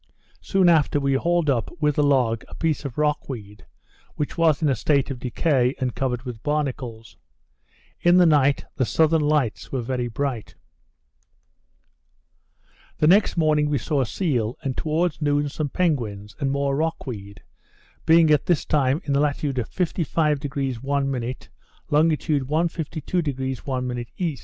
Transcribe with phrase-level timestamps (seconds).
[0.41, 3.67] Soon after, we hauled up, with the log, a piece of rock weed,
[4.15, 7.17] which was in a state of decay, and covered with barnacles.
[7.99, 10.55] In the night the southern lights were very bright.
[12.97, 17.05] The next morning we saw a seal; and towards noon, some penguins, and more rock
[17.05, 17.43] weed,
[18.07, 21.35] being at this time in the latitude of 55° 1',
[21.91, 24.37] longitude 152° 1' E.